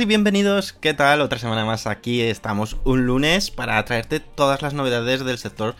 [0.00, 1.22] Y bienvenidos, ¿qué tal?
[1.22, 5.74] Otra semana más aquí estamos un lunes para traerte todas las novedades del sector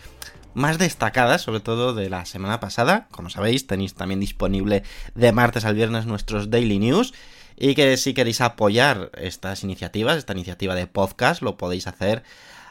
[0.55, 3.07] más destacadas, sobre todo de la semana pasada.
[3.11, 4.81] Como sabéis, tenéis también disponible
[5.13, 7.13] de martes al viernes nuestros daily news.
[7.57, 12.23] Y que si queréis apoyar estas iniciativas, esta iniciativa de podcast, lo podéis hacer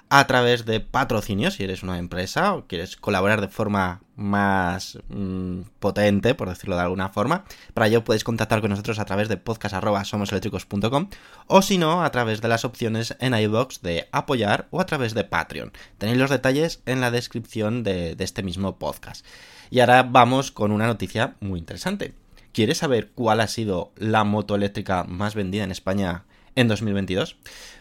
[0.09, 5.63] a través de patrocinio si eres una empresa o quieres colaborar de forma más mm,
[5.81, 7.45] potente, por decirlo de alguna forma.
[7.75, 11.09] Para ello podéis contactar con nosotros a través de podcast.somoseléctricos.com
[11.49, 15.15] o si no, a través de las opciones en iBox de apoyar o a través
[15.15, 15.73] de Patreon.
[15.99, 19.27] Tenéis los detalles en la descripción de, de este mismo podcast.
[19.71, 22.15] Y ahora vamos con una noticia muy interesante.
[22.53, 26.25] ¿Quieres saber cuál ha sido la moto eléctrica más vendida en España
[26.55, 27.37] en 2022?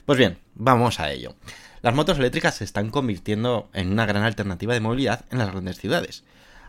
[0.05, 1.35] Pues bien, vamos a ello.
[1.85, 5.77] Las motos eléctricas se están convirtiendo en una gran alternativa de movilidad en las grandes
[5.77, 6.23] ciudades.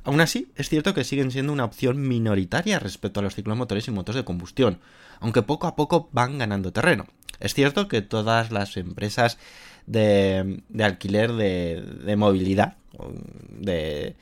[0.05, 3.93] Aún así, es cierto que siguen siendo una opción minoritaria respecto a los ciclomotores y
[3.93, 4.79] motos de combustión,
[5.21, 7.07] aunque poco a poco van ganando terreno.
[7.41, 9.39] Es cierto que todas las empresas
[9.87, 12.77] de, de alquiler de, movilidad,
[13.65, 14.15] eh,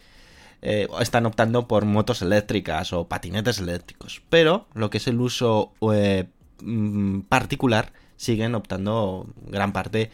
[1.01, 6.27] están optando por motos eléctricas o patinetes eléctricos, pero lo que es el uso eh,
[6.63, 10.13] mm, particular siguen optando gran parte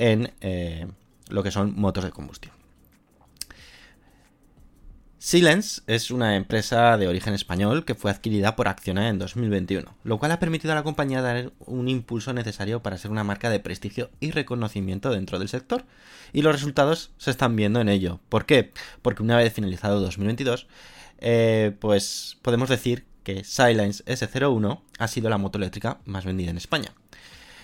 [0.00, 0.86] en eh,
[1.28, 2.54] lo que son motos de combustión.
[5.18, 10.18] Silence es una empresa de origen español que fue adquirida por Acciona en 2021, lo
[10.18, 13.60] cual ha permitido a la compañía dar un impulso necesario para ser una marca de
[13.60, 15.84] prestigio y reconocimiento dentro del sector.
[16.32, 18.18] Y los resultados se están viendo en ello.
[18.30, 18.72] ¿Por qué?
[19.02, 20.66] Porque una vez finalizado 2022,
[21.18, 26.56] eh, pues podemos decir que Silence S01 ha sido la moto eléctrica más vendida en
[26.56, 26.94] España.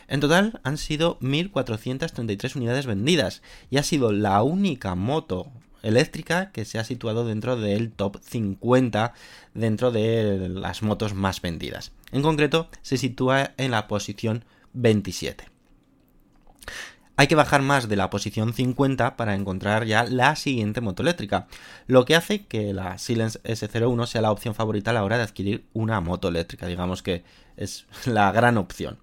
[0.08, 5.50] En total han sido 1.433 unidades vendidas y ha sido la única moto
[5.82, 9.12] eléctrica que se ha situado dentro del top 50
[9.54, 11.92] dentro de las motos más vendidas.
[12.12, 15.44] En concreto, se sitúa en la posición 27.
[17.18, 21.46] Hay que bajar más de la posición 50 para encontrar ya la siguiente moto eléctrica,
[21.86, 25.22] lo que hace que la Silence S01 sea la opción favorita a la hora de
[25.22, 27.24] adquirir una moto eléctrica, digamos que
[27.56, 28.98] es la gran opción.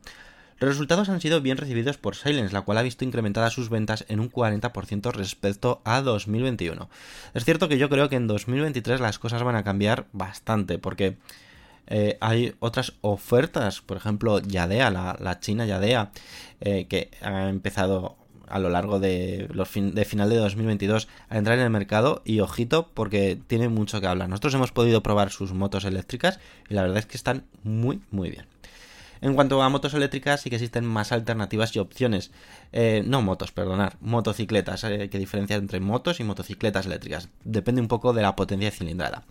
[0.64, 4.06] Los resultados han sido bien recibidos por Silence, la cual ha visto incrementadas sus ventas
[4.08, 6.90] en un 40% respecto a 2021.
[7.34, 11.18] Es cierto que yo creo que en 2023 las cosas van a cambiar bastante, porque
[11.88, 16.12] eh, hay otras ofertas, por ejemplo, Yadea, la, china Yadea,
[16.62, 18.16] eh, que ha empezado
[18.48, 22.90] a lo largo de, de final de 2022 a entrar en el mercado y ojito
[22.94, 24.30] porque tiene mucho que hablar.
[24.30, 26.40] Nosotros hemos podido probar sus motos eléctricas
[26.70, 28.53] y la verdad es que están muy muy bien.
[29.24, 32.32] En cuanto a motos eléctricas, sí que existen más alternativas y opciones.
[32.74, 34.84] Eh, no motos, perdonar, motocicletas.
[34.84, 37.30] Hay que diferenciar entre motos y motocicletas eléctricas.
[37.46, 39.24] Depende un poco de la potencia cilindrada.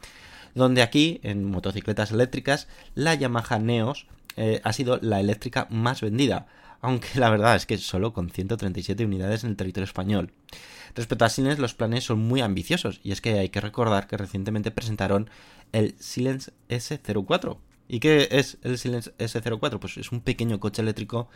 [0.54, 4.06] Donde aquí, en motocicletas eléctricas, la Yamaha Neos
[4.38, 6.46] eh, ha sido la eléctrica más vendida.
[6.80, 10.32] aunque la verdad es que solo con 137 unidades en el territorio español.
[10.94, 14.16] Respecto a Silence, los planes son muy ambiciosos, y es que hay que recordar que
[14.16, 15.28] recientemente presentaron
[15.72, 17.58] el Silence S04.
[17.88, 19.78] ¿Y qué es el Silence S04?
[19.78, 21.28] Pues es un pequeño coche eléctrico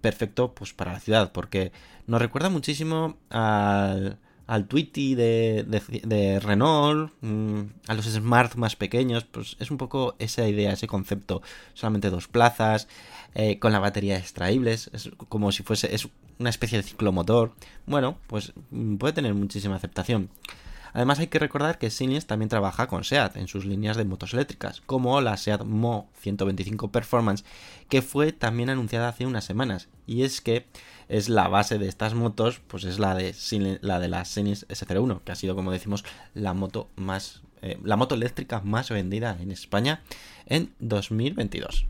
[0.00, 1.72] perfecto pues, para la ciudad, porque
[2.06, 5.64] nos recuerda muchísimo al, al Tweety de,
[6.04, 10.86] de- Renault, mm, a los Smart más pequeños, pues es un poco esa idea, ese
[10.88, 11.42] concepto,
[11.74, 12.88] solamente dos plazas,
[13.34, 16.08] eh, con la batería extraíbles, es como si fuese es
[16.38, 17.52] una especie de ciclomotor.
[17.86, 20.30] Bueno, pues mm, puede tener muchísima aceptación.
[20.92, 24.34] Además hay que recordar que Silence también trabaja con SEAT en sus líneas de motos
[24.34, 27.44] eléctricas, como la SEAT Mo 125 Performance,
[27.88, 29.88] que fue también anunciada hace unas semanas.
[30.06, 30.66] Y es que
[31.08, 33.34] es la base de estas motos, pues es la de,
[33.80, 36.04] la, de la Silence S01, que ha sido, como decimos,
[36.34, 40.02] la moto más, eh, la moto eléctrica más vendida en España
[40.46, 41.86] en 2022.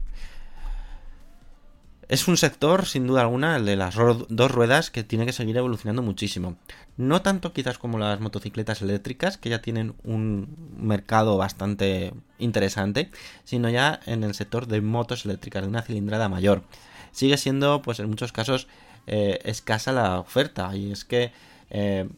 [2.09, 5.57] Es un sector, sin duda alguna, el de las dos ruedas, que tiene que seguir
[5.57, 6.57] evolucionando muchísimo.
[6.97, 13.11] No tanto quizás como las motocicletas eléctricas, que ya tienen un mercado bastante interesante,
[13.45, 16.65] sino ya en el sector de motos eléctricas de una cilindrada mayor.
[17.13, 18.67] Sigue siendo, pues en muchos casos,
[19.07, 21.33] eh, escasa la oferta, y es que
[21.71, 22.09] eh,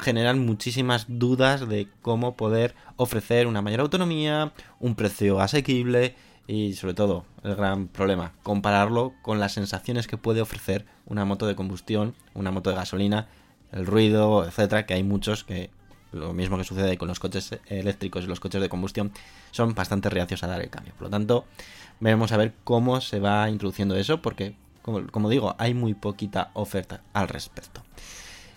[0.00, 6.14] generan muchísimas dudas de cómo poder ofrecer una mayor autonomía, un precio asequible
[6.46, 11.46] y sobre todo el gran problema, compararlo con las sensaciones que puede ofrecer una moto
[11.46, 13.28] de combustión, una moto de gasolina,
[13.72, 15.70] el ruido, etcétera, que hay muchos que
[16.12, 19.12] lo mismo que sucede con los coches eléctricos y los coches de combustión
[19.50, 20.92] son bastante reacios a dar el cambio.
[20.94, 21.44] Por lo tanto,
[21.98, 26.50] veremos a ver cómo se va introduciendo eso porque como, como digo, hay muy poquita
[26.54, 27.82] oferta al respecto.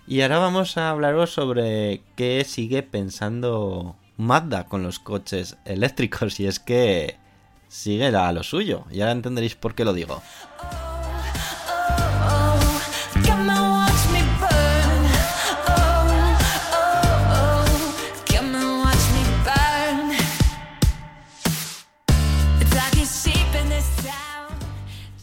[0.08, 6.40] Y ahora vamos a hablaros sobre qué sigue pensando Mazda con los coches eléctricos.
[6.40, 7.18] Y es que
[7.68, 8.86] sigue a lo suyo.
[8.92, 10.22] Y ahora entenderéis por qué lo digo.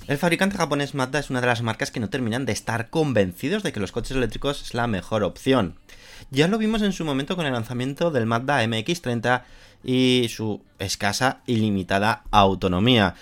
[0.07, 3.63] El fabricante japonés Mazda es una de las marcas que no terminan de estar convencidos
[3.63, 5.79] de que los coches eléctricos es la mejor opción.
[6.31, 9.43] Ya lo vimos en su momento con el lanzamiento del Mazda MX30
[9.85, 13.15] y su escasa y limitada autonomía.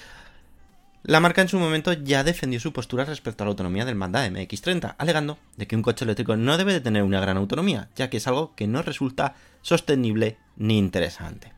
[1.05, 4.29] La marca en su momento ya defendió su postura respecto a la autonomía del Mazda
[4.29, 8.09] MX30, alegando de que un coche eléctrico no debe de tener una gran autonomía, ya
[8.09, 11.53] que es algo que no resulta sostenible ni interesante.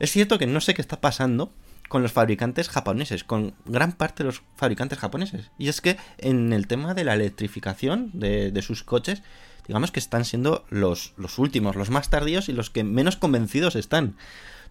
[0.00, 1.52] Es cierto que no sé qué está pasando
[1.88, 5.52] con los fabricantes japoneses, con gran parte de los fabricantes japoneses.
[5.58, 9.22] Y es que en el tema de la electrificación de, de sus coches,
[9.66, 13.76] digamos que están siendo los, los últimos, los más tardíos y los que menos convencidos
[13.76, 14.16] están.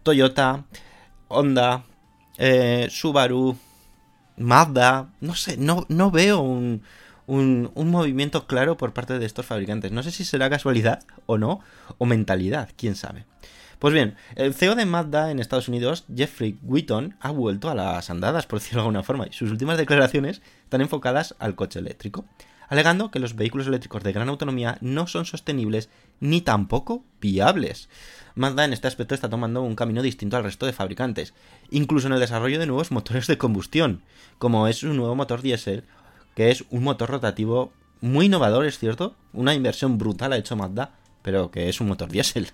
[0.04, 0.66] Toyota,
[1.28, 1.84] Honda,
[2.38, 3.58] eh, Subaru,
[4.38, 6.84] Mazda, no sé, no, no veo un,
[7.28, 9.92] un, un movimiento claro por parte de estos fabricantes.
[9.92, 11.62] No sé si será casualidad o no,
[11.98, 13.26] o mentalidad, quién sabe.
[13.80, 18.10] Pues bien, el CEO de Mazda en Estados Unidos, Jeffrey Wheaton, ha vuelto a las
[18.10, 22.26] andadas, por decirlo de alguna forma, y sus últimas declaraciones están enfocadas al coche eléctrico,
[22.68, 25.90] alegando que los vehículos eléctricos de gran autonomía no son sostenibles
[26.20, 27.90] ni tampoco viables.
[28.36, 31.34] Mazda en este aspecto está tomando un camino distinto al resto de fabricantes,
[31.70, 34.02] incluso en el desarrollo de nuevos motores de combustión,
[34.38, 35.84] como es su nuevo motor diésel,
[36.36, 40.92] que es un motor rotativo muy innovador, es cierto, una inversión brutal ha hecho Mazda,
[41.22, 42.50] pero que es un motor diésel.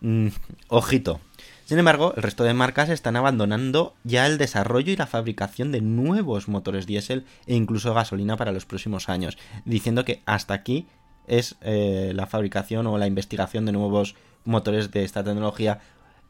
[0.00, 0.28] Mm,
[0.68, 1.20] ojito.
[1.68, 5.82] Sin embargo, el resto de marcas están abandonando ya el desarrollo y la fabricación de
[5.82, 10.86] nuevos motores diésel e incluso gasolina para los próximos años, diciendo que hasta aquí
[11.26, 14.14] es eh, la fabricación o la investigación de nuevos
[14.46, 15.80] motores de esta tecnología,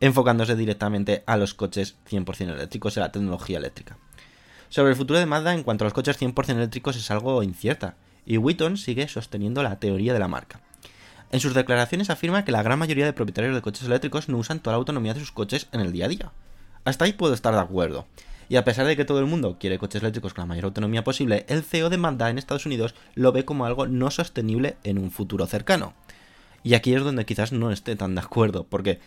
[0.00, 3.96] enfocándose directamente a los coches 100% eléctricos y a la tecnología eléctrica.
[4.70, 7.94] Sobre el futuro de Mazda en cuanto a los coches 100% eléctricos es algo incierta,
[8.26, 10.62] y Wheaton sigue sosteniendo la teoría de la marca.
[11.30, 14.60] En sus declaraciones afirma que la gran mayoría de propietarios de coches eléctricos no usan
[14.60, 16.32] toda la autonomía de sus coches en el día a día.
[16.84, 18.06] Hasta ahí puedo estar de acuerdo.
[18.48, 21.04] Y a pesar de que todo el mundo quiere coches eléctricos con la mayor autonomía
[21.04, 24.96] posible, el CEO de Mazda en Estados Unidos lo ve como algo no sostenible en
[24.96, 25.92] un futuro cercano.
[26.62, 29.00] Y aquí es donde quizás no esté tan de acuerdo, porque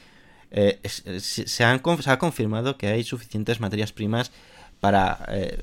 [0.52, 4.32] eh, es- se, han se ha confirmado que hay suficientes materias primas
[4.80, 5.58] para eh,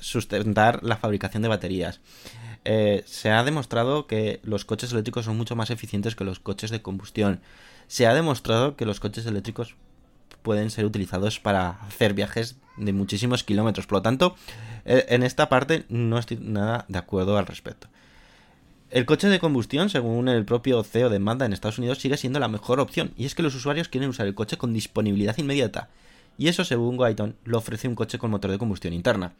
[0.00, 2.00] sustentar la fabricación de baterías.
[2.64, 6.70] Eh, se ha demostrado que los coches eléctricos son mucho más eficientes que los coches
[6.70, 7.40] de combustión.
[7.86, 9.76] Se ha demostrado que los coches eléctricos
[10.42, 13.86] pueden ser utilizados para hacer viajes de muchísimos kilómetros.
[13.86, 14.36] Por lo tanto,
[14.84, 17.88] eh, en esta parte no estoy nada de acuerdo al respecto.
[18.90, 22.38] El coche de combustión, según el propio CEO de Mazda en Estados Unidos, sigue siendo
[22.38, 25.88] la mejor opción, y es que los usuarios quieren usar el coche con disponibilidad inmediata,
[26.38, 29.32] y eso, según Whyton, lo ofrece un coche con motor de combustión interna.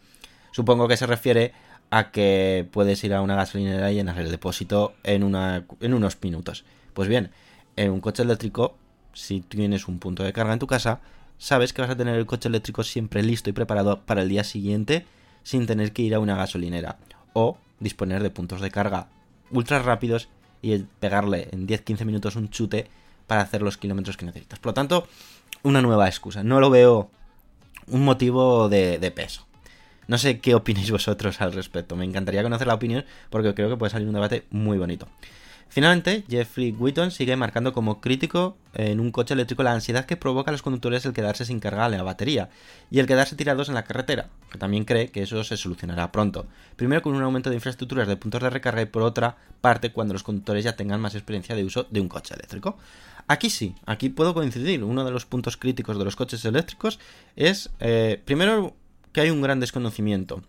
[0.51, 1.53] Supongo que se refiere
[1.95, 6.65] a que puedes ir a una gasolinera y llenar el depósito en, unos minutos.
[6.93, 7.31] Pues bien,
[7.77, 8.77] en un coche eléctrico,
[9.13, 10.99] si tienes un punto de carga en tu casa,
[11.39, 14.43] sabes que vas a tener el coche eléctrico siempre listo y preparado para el día
[14.43, 15.07] siguiente
[15.45, 16.99] sin tener que ir a una gasolinera.
[17.33, 19.07] O disponer de puntos de carga
[19.53, 20.29] ultra rápidos
[20.63, 22.89] y pegarle en 10-15 minutos un chute
[23.29, 24.59] para hacer los kilómetros que necesitas.
[24.59, 25.07] Por lo tanto,
[25.63, 26.43] una nueva excusa.
[26.43, 27.09] No lo veo
[27.87, 29.47] un motivo de peso.
[30.09, 31.97] No sé qué opináis vosotros al respecto.
[31.97, 35.09] Me encantaría conocer la opinión porque creo que puede salir un debate muy bonito.
[35.75, 40.51] Finalmente, Jeffrey Wheaton sigue marcando como crítico en un coche eléctrico la ansiedad que provoca
[40.51, 42.49] a los conductores el quedarse sin carga en la batería
[42.93, 46.47] y el quedarse tirados en la carretera, que también cree que eso se solucionará pronto.
[46.77, 50.13] Primero con un aumento de infraestructuras de puntos de recarga y por otra parte cuando
[50.13, 52.77] los conductores ya tengan más experiencia de uso de un coche eléctrico.
[53.27, 54.85] Aquí sí, aquí puedo coincidir.
[54.85, 57.01] Uno de los puntos críticos de los coches eléctricos
[57.35, 58.77] es, eh, primero,
[59.15, 60.43] que hay un gran desconocimiento.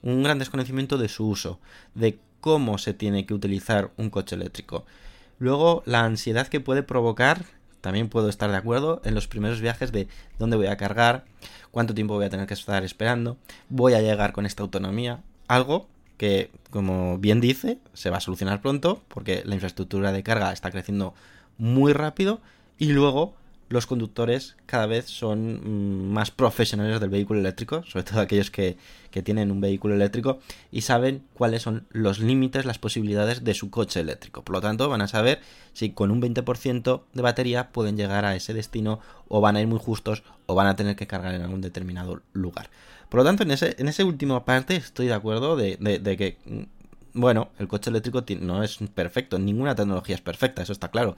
[0.00, 1.58] Un gran desconocimiento de su uso,
[1.94, 4.86] de cómo se tiene que utilizar un coche eléctrico.
[5.40, 7.44] Luego, la ansiedad que puede provocar,
[7.80, 10.06] también puedo estar de acuerdo, en los primeros viajes de
[10.38, 11.24] dónde voy a cargar,
[11.72, 13.36] cuánto tiempo voy a tener que estar esperando,
[13.68, 18.62] voy a llegar con esta autonomía, algo que, como bien dice, se va a solucionar
[18.62, 21.14] pronto, porque la infraestructura de carga está creciendo
[21.58, 22.40] muy rápido
[22.78, 23.34] y luego
[23.68, 28.76] los conductores cada vez son mm, más profesionales del vehículo eléctrico, sobre todo aquellos que,
[29.10, 30.38] que, tienen un vehículo eléctrico
[30.70, 34.44] y saben cuáles son los límites, las posibilidades de su coche eléctrico.
[34.44, 35.40] Por lo tanto, van a saber
[35.72, 39.66] si con un 20% de batería pueden llegar a ese destino o van a ir
[39.66, 42.70] muy justos o van a tener que cargar en algún determinado lugar.
[43.08, 46.16] Por lo tanto, en ese, en ese último parte estoy de acuerdo de, de, de
[46.16, 46.62] que mm,
[47.14, 51.16] bueno, el coche eléctrico no es perfecto, ninguna tecnología es perfecta, eso está claro.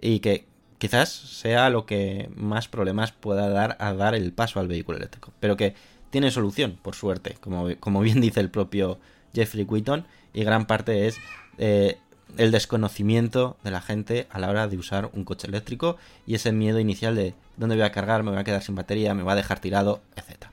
[0.00, 0.46] Y que
[0.78, 5.32] quizás sea lo que más problemas pueda dar a dar el paso al vehículo eléctrico.
[5.40, 5.74] Pero que
[6.10, 8.98] tiene solución, por suerte, como, como bien dice el propio
[9.34, 11.16] Jeffrey Wheaton, y gran parte es
[11.58, 11.98] eh,
[12.36, 16.52] el desconocimiento de la gente a la hora de usar un coche eléctrico y ese
[16.52, 19.32] miedo inicial de dónde voy a cargar, me voy a quedar sin batería, me va
[19.32, 20.46] a dejar tirado, etc.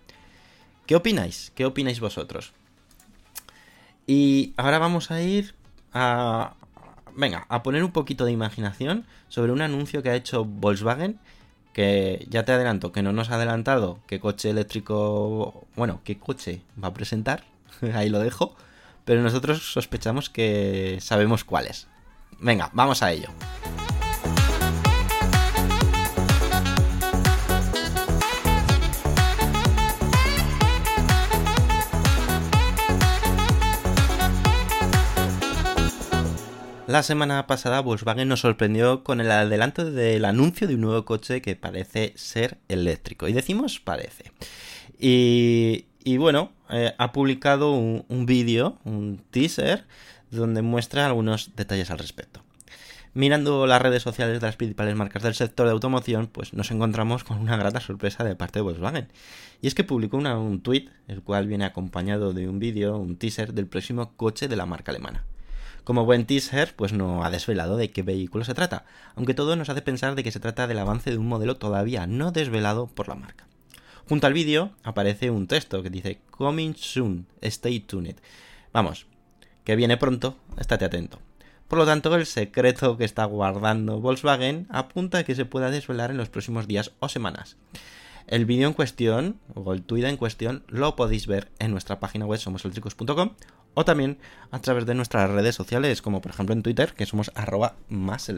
[0.85, 1.51] ¿Qué opináis?
[1.55, 2.53] ¿Qué opináis vosotros?
[4.07, 5.55] Y ahora vamos a ir
[5.93, 6.55] a...
[7.15, 11.19] Venga, a poner un poquito de imaginación sobre un anuncio que ha hecho Volkswagen,
[11.73, 16.61] que ya te adelanto que no nos ha adelantado qué coche eléctrico, bueno, qué coche
[16.81, 17.43] va a presentar,
[17.93, 18.55] ahí lo dejo,
[19.05, 21.87] pero nosotros sospechamos que sabemos cuál es.
[22.39, 23.29] Venga, vamos a ello.
[36.91, 41.41] La semana pasada Volkswagen nos sorprendió con el adelanto del anuncio de un nuevo coche
[41.41, 43.29] que parece ser eléctrico.
[43.29, 44.33] Y decimos parece.
[44.99, 45.85] Y,
[46.17, 49.85] bueno, eh, ha publicado un, vídeo, un teaser,
[50.31, 52.43] donde muestra algunos detalles al respecto.
[53.13, 57.23] Mirando las redes sociales de las principales marcas del sector de automoción, pues nos encontramos
[57.23, 59.07] con una grata sorpresa de parte de Volkswagen.
[59.61, 63.53] Y es que publicó un tweet, el cual viene acompañado de un vídeo, un teaser
[63.53, 65.23] del próximo coche de la marca alemana.
[65.83, 68.85] Como buen teaser, pues no ha desvelado de qué vehículo se trata,
[69.15, 72.05] aunque todo nos hace pensar de que se trata del avance de un modelo todavía
[72.05, 73.47] no desvelado por la marca.
[74.07, 78.15] Junto al vídeo aparece un texto que dice Coming soon, stay tuned.
[78.73, 79.07] Vamos,
[79.63, 81.19] que viene pronto, estate atento.
[81.67, 86.11] Por lo tanto, el secreto que está guardando Volkswagen apunta a que se pueda desvelar
[86.11, 87.55] en los próximos días o semanas.
[88.27, 92.25] El vídeo en cuestión, o el tweet en cuestión, lo podéis ver en nuestra página
[92.25, 93.31] web somoseléctricos.com
[93.73, 94.17] o también
[94.51, 98.29] a través de nuestras redes sociales, como por ejemplo en Twitter, que somos arroba más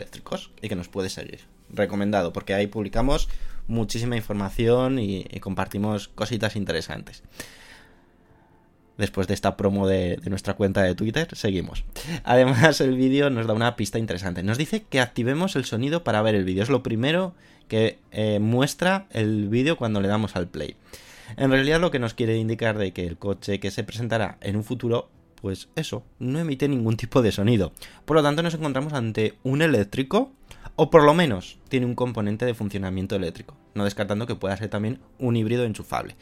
[0.61, 1.41] y que nos puedes seguir.
[1.69, 3.29] Recomendado, porque ahí publicamos
[3.67, 7.23] muchísima información y, compartimos cositas interesantes.
[8.97, 11.83] Después de esta promo de, de, nuestra cuenta de Twitter, seguimos.
[12.23, 14.43] Además, el vídeo nos da una pista interesante.
[14.43, 16.61] Nos dice que activemos el sonido para ver el vídeo.
[16.61, 17.33] Es lo primero
[17.67, 20.75] que eh, muestra el vídeo cuando le damos al play.
[21.37, 24.55] En realidad lo que nos quiere indicar de que el coche que se presentará en
[24.55, 25.09] un futuro
[25.43, 27.73] pues eso, no emite ningún tipo de sonido.
[28.05, 30.31] Por lo tanto, nos encontramos ante un eléctrico,
[30.77, 34.69] o por lo menos tiene un componente de funcionamiento eléctrico, no descartando que pueda ser
[34.69, 36.15] también un híbrido enchufable.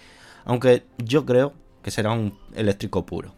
[0.44, 3.36] Aunque yo creo que será un eléctrico puro.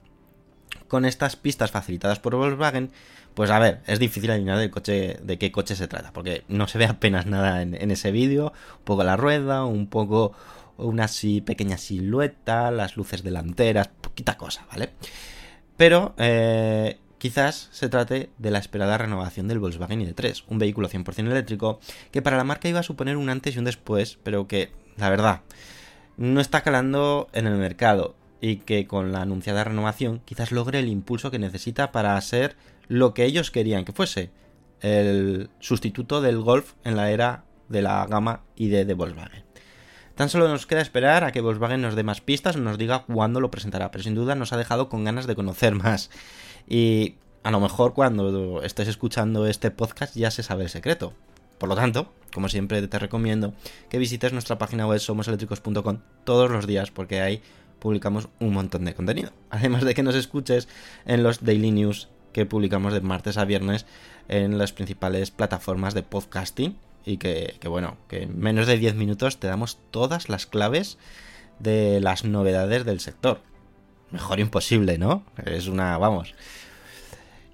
[0.88, 2.90] Con estas pistas facilitadas por Volkswagen,
[3.34, 6.70] pues a ver, es difícil adivinar del coche, de qué coche se trata, porque no
[6.70, 10.32] se ve apenas nada en, en ese vídeo, un poco la rueda, un poco
[10.78, 14.94] una así pequeña silueta, las luces delanteras, poquita cosa, ¿vale?
[15.78, 21.32] Pero eh, quizás se trate de la esperada renovación del Volkswagen ID3, un vehículo 100%
[21.32, 21.80] eléctrico
[22.12, 25.10] que para la marca iba a suponer un antes y un después, pero que, la
[25.10, 25.42] verdad,
[26.18, 28.16] no está calando en el mercado.
[28.42, 32.58] y que con la anunciada renovación quizás logre el impulso que necesita para ser
[32.90, 34.32] lo que ellos querían que fuese,
[34.82, 39.43] el sustituto del Golf en la era de la gama ID de Volkswagen.
[40.16, 43.04] Tan solo nos queda esperar a que Volkswagen nos dé más pistas o nos diga
[43.04, 46.12] cuándo lo presentará, pero sin duda nos ha dejado con ganas de conocer más.
[46.68, 51.14] Y a lo mejor cuando estés escuchando este podcast ya se sabe el secreto.
[51.58, 53.54] Por lo tanto, como siempre te recomiendo
[53.90, 57.42] que visites nuestra página web somoseléctricos.com todos los días porque ahí
[57.80, 59.32] publicamos un montón de contenido.
[59.50, 60.68] Además de que nos escuches
[61.06, 63.86] en los daily news que publicamos de martes a viernes
[64.28, 66.76] en las principales plataformas de podcasting
[67.06, 70.98] y que, bueno, que en menos de 10 minutos te damos todas las claves
[71.60, 73.42] de las novedades del sector.
[74.12, 75.24] Mejor imposible, ¿no?
[75.46, 76.34] Es una, vamos.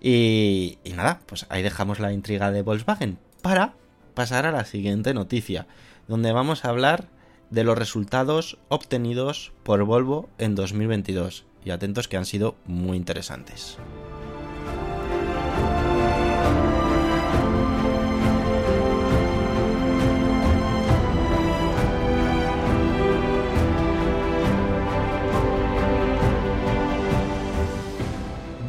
[0.02, 3.74] Y, y nada, pues ahí dejamos la intriga de Volkswagen para
[4.14, 5.68] pasar a la siguiente noticia,
[6.08, 7.08] donde vamos a hablar
[7.50, 11.46] de los resultados obtenidos por Volvo en 2022.
[11.64, 13.78] Y atentos que han sido muy interesantes.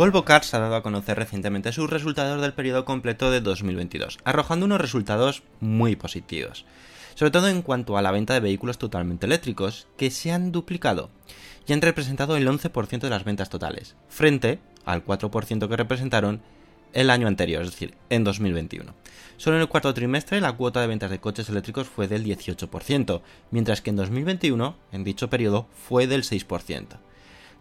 [0.00, 4.64] Volvo Cars ha dado a conocer recientemente sus resultados del periodo completo de 2022, arrojando
[4.64, 6.64] unos resultados muy positivos,
[7.14, 11.11] sobre todo en cuanto a la venta de vehículos totalmente eléctricos, que se han duplicado
[11.66, 16.40] y han representado el 11% de las ventas totales, frente al 4% que representaron
[16.95, 18.95] el año anterior, es decir, en 2021.
[19.37, 23.21] Solo en el cuarto trimestre la cuota de ventas de coches eléctricos fue del 18%,
[23.50, 26.87] mientras que en 2021, en dicho periodo, fue del 6%.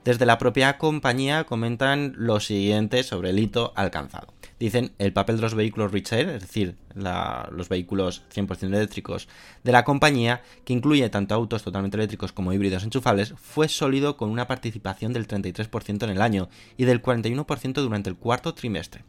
[0.10, 4.34] Desde la propia compañía comentan lo siguiente sobre el hito alcanzado.
[4.60, 9.28] Dicen el papel de los vehículos retail, es decir, los vehículos 100% eléctricos
[9.64, 14.32] de la compañía, que incluye tanto autos totalmente eléctricos como híbridos enchufables, fue sólido con
[14.32, 19.04] una participación del 33% en el año y del 41% durante el cuarto trimestre.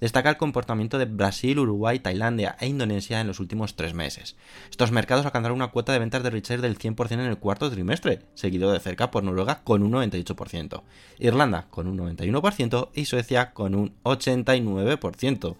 [0.00, 4.36] Destaca el comportamiento de Brasil, Uruguay, Tailandia e Indonesia en los últimos tres meses.
[4.70, 8.20] Estos mercados alcanzaron una cuota de ventas de retail del 100% en el cuarto trimestre,
[8.34, 10.82] seguido de cerca por Noruega con un 98%,
[11.18, 15.56] Irlanda con un 91% y Suecia con un 89%.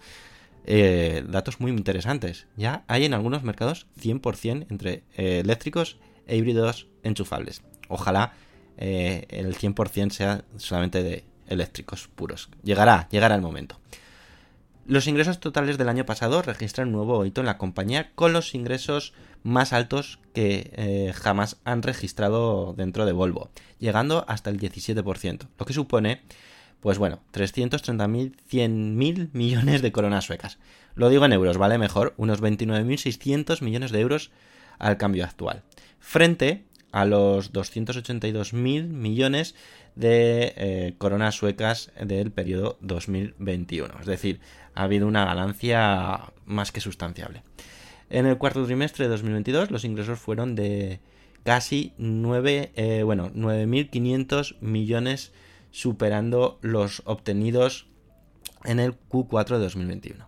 [0.65, 2.47] Eh, datos muy interesantes.
[2.55, 7.63] Ya hay en algunos mercados 100% entre eh, eléctricos e híbridos enchufables.
[7.87, 8.33] Ojalá
[8.77, 12.49] eh, el 100% sea solamente de eléctricos puros.
[12.63, 13.79] Llegará, llegará el momento.
[14.87, 18.55] Los ingresos totales del año pasado registran un nuevo hito en la compañía con los
[18.55, 19.13] ingresos
[19.43, 25.65] más altos que eh, jamás han registrado dentro de Volvo, llegando hasta el 17%, lo
[25.65, 26.21] que supone,
[26.79, 30.57] pues bueno, 330.100.000 millones de coronas suecas.
[30.95, 31.77] Lo digo en euros, ¿vale?
[31.77, 34.31] Mejor, unos 29.600 millones de euros
[34.79, 35.61] al cambio actual,
[35.99, 39.55] frente a los 282.000 millones
[39.95, 43.93] de eh, coronas suecas del periodo 2021.
[43.99, 44.39] Es decir,
[44.75, 47.43] ha habido una ganancia más que sustanciable.
[48.09, 50.99] En el cuarto trimestre de 2022 los ingresos fueron de
[51.43, 55.31] casi 9, eh, bueno, 9.500 millones
[55.71, 57.87] superando los obtenidos
[58.65, 60.27] en el Q4 de 2021.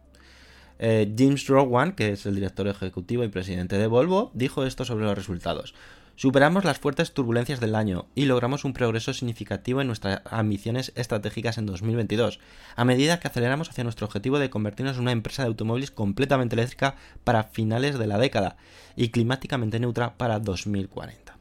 [0.79, 5.05] Eh, James Rowan, que es el director ejecutivo y presidente de Volvo, dijo esto sobre
[5.05, 5.75] los resultados.
[6.15, 11.57] Superamos las fuertes turbulencias del año y logramos un progreso significativo en nuestras ambiciones estratégicas
[11.57, 12.39] en 2022,
[12.75, 16.55] a medida que aceleramos hacia nuestro objetivo de convertirnos en una empresa de automóviles completamente
[16.55, 18.57] eléctrica para finales de la década
[18.95, 21.32] y climáticamente neutra para 2040.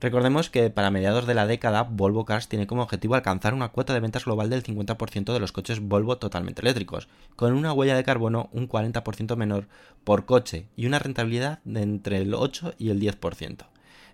[0.00, 3.94] Recordemos que para mediados de la década Volvo Cars tiene como objetivo alcanzar una cuota
[3.94, 8.04] de ventas global del 50% de los coches Volvo totalmente eléctricos, con una huella de
[8.04, 9.66] carbono un 40% menor
[10.04, 13.66] por coche y una rentabilidad de entre el 8 y el 10%.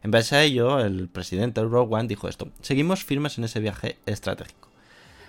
[0.03, 4.70] En base a ello, el presidente Rowan dijo esto, seguimos firmes en ese viaje estratégico.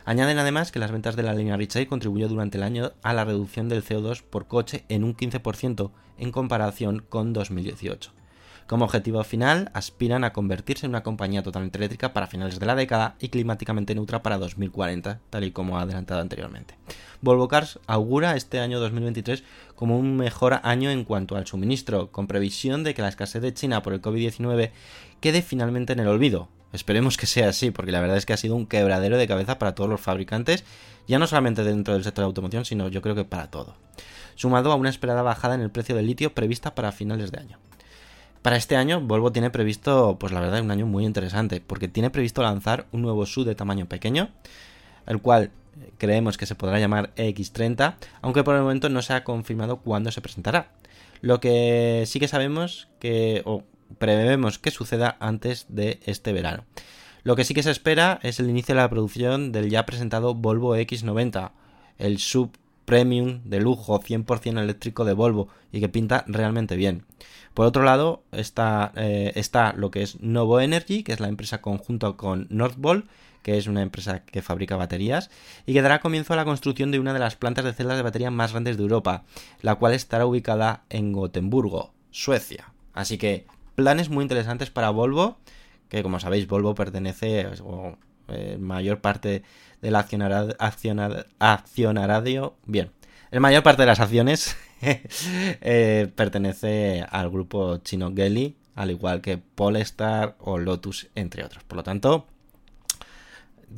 [0.05, 3.25] Añaden además que las ventas de la línea Richard contribuyó durante el año a la
[3.25, 8.11] reducción del CO2 por coche en un 15% en comparación con 2018.
[8.67, 12.73] Como objetivo final, aspiran a convertirse en una compañía totalmente eléctrica para finales de la
[12.73, 16.75] década y climáticamente neutra para 2040, tal y como ha adelantado anteriormente.
[17.21, 19.43] Volvo Cars augura este año 2023
[19.75, 23.53] como un mejor año en cuanto al suministro, con previsión de que la escasez de
[23.53, 24.71] China por el COVID-19
[25.19, 26.49] quede finalmente en el olvido.
[26.73, 29.59] Esperemos que sea así, porque la verdad es que ha sido un quebradero de cabeza
[29.59, 30.63] para todos los fabricantes,
[31.07, 33.75] ya no solamente dentro del sector de automoción, sino yo creo que para todo.
[34.33, 37.59] Sumado a una esperada bajada en el precio del litio prevista para finales de año.
[38.45, 42.11] Para este año, Volvo tiene previsto, pues la verdad, un año muy interesante, porque tiene
[42.11, 44.29] previsto lanzar un nuevo SUV de tamaño pequeño,
[45.07, 45.49] el cual
[45.97, 50.11] creemos que se podrá llamar X30, aunque por el momento no se ha confirmado cuándo
[50.11, 50.69] se presentará.
[51.21, 53.63] Lo que sí que sabemos que, o
[53.97, 56.65] prevemos que suceda antes de este verano.
[57.23, 60.35] Lo que sí que se espera es el inicio de la producción del ya presentado
[60.35, 61.49] Volvo X90,
[61.97, 62.51] el sub
[62.85, 67.05] premium de lujo 100% eléctrico de Volvo y que pinta realmente bien.
[67.55, 71.61] Por otro lado está, eh, está lo que es Novo Energy, que es la empresa
[71.61, 73.07] conjunto con Northvolt,
[73.41, 75.29] que es una empresa que fabrica baterías,
[75.65, 78.03] y que dará comienzo a la construcción de una de las plantas de celdas de
[78.03, 79.23] batería más grandes de Europa,
[79.61, 82.73] la cual estará ubicada en Gotemburgo, Suecia.
[82.93, 85.37] Así que planes muy interesantes para Volvo,
[85.87, 89.43] que como sabéis Volvo pertenece, o eh, mayor parte
[89.81, 92.91] del accionara- accionar- accionaradio, bien,
[93.31, 94.57] la mayor parte de las acciones
[95.61, 101.63] eh, pertenece al grupo chino Geely, al igual que Polestar o Lotus, entre otros.
[101.63, 102.27] Por lo tanto,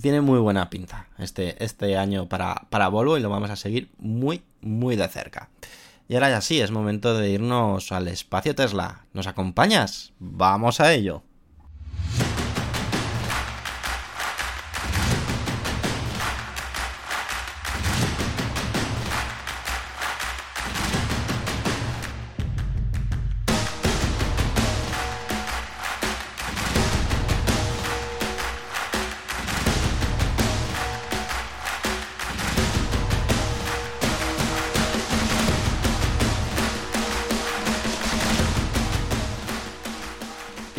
[0.01, 3.89] tiene muy buena pinta este, este año para, para Volvo y lo vamos a seguir
[3.97, 5.49] muy, muy de cerca.
[6.09, 9.05] Y ahora ya sí, es momento de irnos al espacio Tesla.
[9.13, 10.13] ¿Nos acompañas?
[10.19, 11.23] Vamos a ello.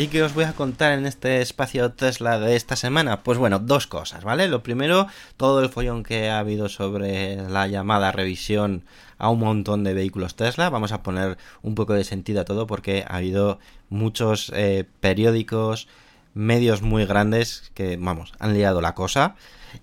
[0.08, 3.22] ¿Y qué os voy a contar en este espacio Tesla de esta semana?
[3.22, 4.48] Pues bueno, dos cosas, ¿vale?
[4.48, 8.84] Lo primero, todo el follón que ha habido sobre la llamada revisión
[9.18, 10.70] a un montón de vehículos Tesla.
[10.70, 13.58] Vamos a poner un poco de sentido a todo porque ha habido
[13.90, 15.88] muchos eh, periódicos,
[16.32, 19.36] medios muy grandes que, vamos, han liado la cosa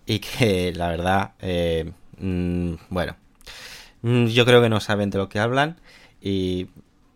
[0.08, 3.16] y que la verdad, eh, mm, bueno,
[4.02, 5.80] mm, yo creo que no saben de lo que hablan
[6.20, 6.70] y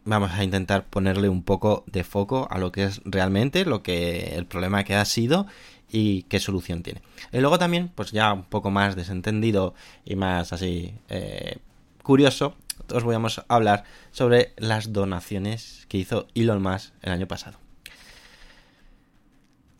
[0.09, 4.35] vamos a intentar ponerle un poco de foco a lo que es realmente lo que
[4.35, 5.45] el problema que ha sido
[5.91, 7.01] y qué solución tiene.
[7.31, 9.73] Y luego también, pues ya un poco más desentendido
[10.05, 11.57] y más así eh,
[12.03, 12.55] curioso,
[12.91, 17.68] os voy a hablar sobre las donaciones que hizo Elon Musk el año pasado.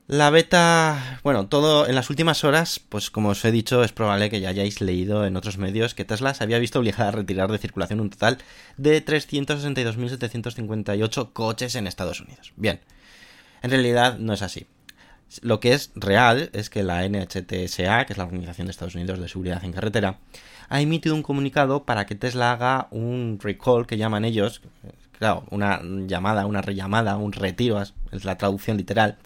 [0.10, 4.32] La beta, bueno, todo en las últimas horas, pues como os he dicho, es probable
[4.32, 7.52] que ya hayáis leído en otros medios que Tesla se había visto obligada a retirar
[7.52, 8.39] de circulación un total
[8.78, 12.54] de 362.758 coches en Estados Unidos.
[12.56, 12.80] Bien,
[13.62, 14.65] en realidad no es así.
[15.41, 19.19] Lo que es real es que la NHTSA, que es la Organización de Estados Unidos
[19.19, 20.17] de Seguridad en Carretera,
[20.69, 24.63] ha emitido un comunicado para que Tesla haga un recall que llaman ellos,
[25.20, 27.94] claro, una llamada, una rellamada, un retiro, es
[28.26, 29.18] la traducción literal,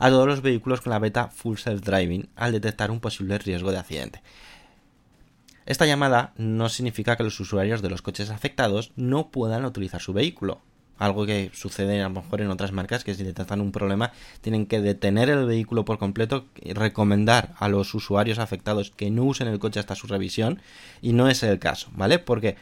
[0.00, 3.70] a todos los vehículos con la beta Full Self Driving al detectar un posible riesgo
[3.70, 4.22] de accidente.
[5.66, 10.12] Esta llamada no significa que los usuarios de los coches afectados no puedan utilizar su
[10.12, 10.60] vehículo.
[10.98, 14.66] Algo que sucede a lo mejor en otras marcas que si detectan un problema tienen
[14.66, 19.48] que detener el vehículo por completo y recomendar a los usuarios afectados que no usen
[19.48, 20.60] el coche hasta su revisión
[21.00, 22.18] y no es el caso, ¿vale?
[22.18, 22.56] Porque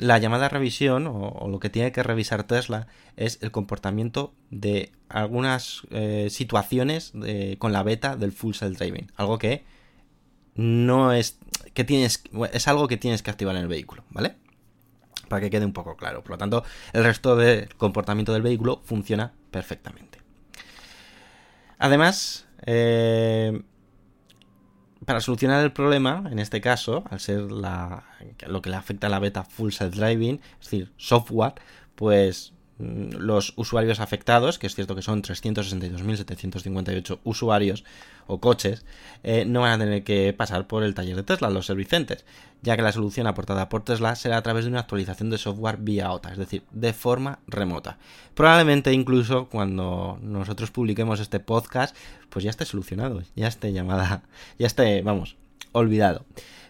[0.00, 2.86] la llamada revisión o, lo que tiene que revisar Tesla
[3.16, 9.12] es el comportamiento de algunas eh, situaciones de- con la beta del Full Self Driving,
[9.16, 9.62] algo que
[10.54, 11.38] no es
[11.74, 14.36] que tienes es algo que tienes que activar en el vehículo, ¿vale?
[15.28, 16.22] Para que quede un poco claro.
[16.22, 20.18] Por lo tanto, el resto del comportamiento del vehículo funciona perfectamente.
[21.78, 23.62] Además, eh,
[25.04, 28.04] para solucionar el problema, en este caso, al ser la,
[28.46, 31.54] lo que le afecta a la beta Full Self Driving, es decir, software,
[31.94, 37.84] pues los usuarios afectados, que es cierto que son 362.758 usuarios
[38.26, 38.84] o coches,
[39.22, 42.24] eh, no van a tener que pasar por el taller de Tesla, los servicentes,
[42.62, 45.78] ya que la solución aportada por Tesla será a través de una actualización de software
[45.78, 47.98] vía OTA, es decir, de forma remota.
[48.34, 51.96] Probablemente incluso cuando nosotros publiquemos este podcast,
[52.28, 54.22] pues ya esté solucionado, ya esté llamada,
[54.58, 55.36] ya esté, vamos,
[55.72, 56.24] olvidado.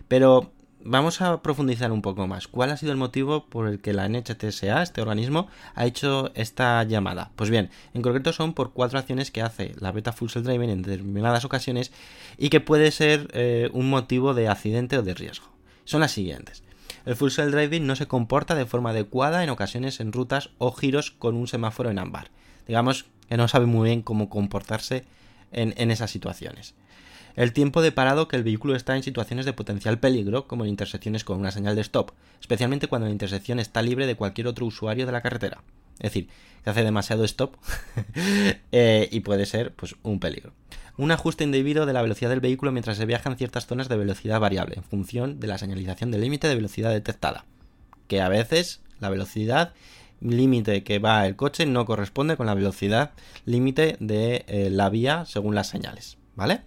[0.08, 0.52] Pero
[0.84, 2.48] vamos a profundizar un poco más.
[2.48, 6.82] ¿Cuál ha sido el motivo por el que la NHTSA, este organismo, ha hecho esta
[6.84, 7.30] llamada?
[7.36, 10.70] Pues bien, en concreto son por cuatro acciones que hace la beta Full Self Driving
[10.70, 11.92] en determinadas ocasiones
[12.38, 15.46] y que puede ser eh, un motivo de accidente o de riesgo.
[15.84, 16.62] Son las siguientes.
[17.06, 20.72] El Full Self Driving no se comporta de forma adecuada en ocasiones en rutas o
[20.72, 22.30] giros con un semáforo en ámbar.
[22.66, 25.04] Digamos que no sabe muy bien cómo comportarse
[25.52, 26.74] en, en esas situaciones
[27.36, 30.70] el tiempo de parado que el vehículo está en situaciones de potencial peligro, como en
[30.70, 34.66] intersecciones con una señal de stop, especialmente cuando la intersección está libre de cualquier otro
[34.66, 35.62] usuario de la carretera.
[35.98, 36.28] Es decir,
[36.64, 37.56] que hace demasiado stop
[38.72, 40.52] eh, y puede ser pues, un peligro.
[40.96, 43.96] Un ajuste indebido de la velocidad del vehículo mientras se viaja en ciertas zonas de
[43.96, 47.44] velocidad variable, en función de la señalización del límite de velocidad detectada.
[48.06, 49.72] Que a veces la velocidad
[50.20, 53.12] límite que va el coche no corresponde con la velocidad
[53.46, 56.18] límite de eh, la vía según las señales.
[56.40, 56.62] ¿vale?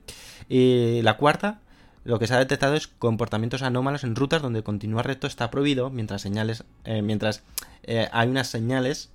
[0.49, 1.60] Y la cuarta,
[2.03, 5.89] lo que se ha detectado es comportamientos anómalos en rutas donde continuar recto está prohibido,
[5.89, 7.43] mientras señales, eh, mientras
[7.84, 9.10] eh, hay unas señales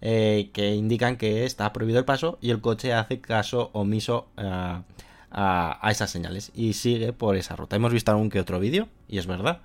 [0.00, 4.82] eh, que indican que está prohibido el paso y el coche hace caso omiso a,
[5.30, 7.76] a- esas señales y sigue por esa ruta.
[7.76, 9.60] Hemos visto algún que otro vídeo y es verdad.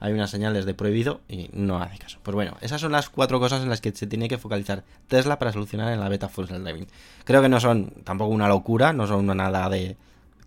[0.00, 2.18] Hay unas señales de prohibido y no hace caso.
[2.22, 5.38] Pues bueno, esas son las cuatro cosas en las que se tiene que focalizar Tesla
[5.40, 6.86] para solucionar en la beta Full Driving.
[7.24, 9.96] Creo que no son tampoco una locura, no son nada de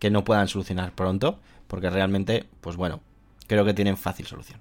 [0.01, 3.01] que no puedan solucionar pronto, porque realmente, pues bueno,
[3.45, 4.59] creo que tienen fácil solución.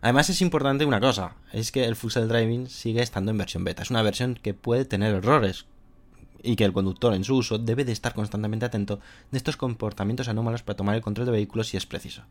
[0.00, 3.84] Además es importante una cosa, es que el Full Driving sigue estando en versión beta.
[3.84, 5.66] Es una versión que puede tener errores
[6.42, 8.98] y que el conductor en su uso debe de estar constantemente atento
[9.30, 12.22] de estos comportamientos anómalos para tomar el control de vehículos si es preciso.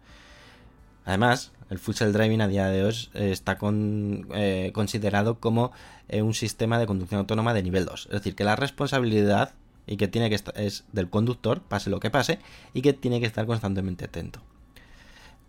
[1.06, 5.72] Además, el Full Driving a día de hoy está eh, considerado como
[6.10, 8.08] eh, un sistema de conducción autónoma de nivel 2.
[8.08, 9.54] Es decir, que la responsabilidad
[9.88, 12.40] y que tiene que estar, es del conductor, pase lo que pase,
[12.74, 14.42] y que tiene que estar constantemente atento.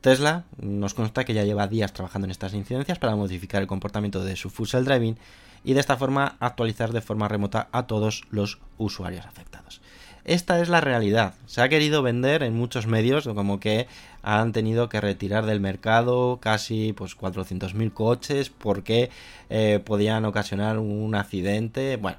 [0.01, 4.23] Tesla nos consta que ya lleva días trabajando en estas incidencias para modificar el comportamiento
[4.23, 5.19] de su Full Driving
[5.65, 9.81] y de esta forma actualizar de forma remota a todos los usuarios afectados.
[10.25, 11.35] Esta es la realidad.
[11.47, 13.87] Se ha querido vender en muchos medios como que
[14.23, 19.11] han tenido que retirar del mercado casi pues 400.000 coches porque
[19.51, 21.97] eh, podían ocasionar un accidente.
[21.97, 22.19] Bueno,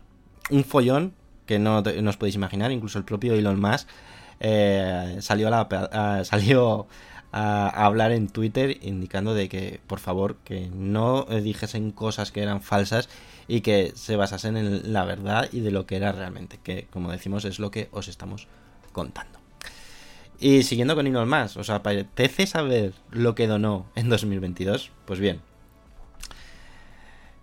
[0.49, 1.13] un follón
[1.47, 2.71] que no, no os podéis imaginar.
[2.71, 3.87] Incluso el propio Elon Musk
[4.39, 6.87] eh, salió, a salió
[7.31, 12.61] a, hablar en Twitter indicando de que por favor que no dijesen cosas que eran
[12.61, 13.09] falsas
[13.47, 17.11] y que se basasen en la verdad y de lo que era realmente, que como
[17.11, 18.47] decimos es lo que os estamos
[18.91, 19.39] contando.
[20.39, 24.91] Y siguiendo con Elon Musk, ¿os apetece saber lo que donó en 2022?
[25.05, 25.41] Pues bien,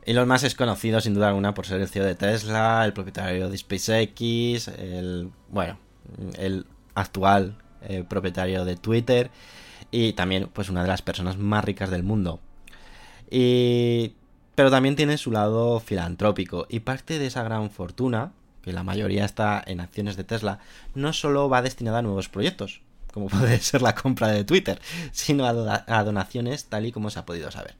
[0.07, 3.49] Elon Musk es conocido sin duda alguna por ser el CEO de Tesla, el propietario
[3.49, 5.79] de SpaceX, el bueno,
[6.39, 9.31] el actual eh, propietario de Twitter
[9.91, 12.41] y también pues una de las personas más ricas del mundo.
[13.31, 14.13] Y
[14.55, 19.25] pero también tiene su lado filantrópico y parte de esa gran fortuna, que la mayoría
[19.25, 20.61] está en acciones de Tesla,
[20.95, 22.81] no solo va destinada a nuevos proyectos,
[23.13, 24.81] como puede ser la compra de Twitter,
[25.13, 27.75] sino a, donaciones tal y como se ha podido saber.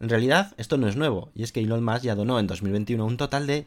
[0.00, 3.04] En realidad, esto no es nuevo, y es que Elon Musk ya donó en 2021
[3.04, 3.66] un total de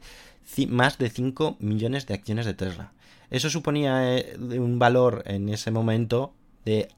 [0.68, 2.92] más de 5 millones de acciones de Tesla.
[3.30, 6.34] Eso suponía eh, un valor en ese momento
[6.66, 6.90] de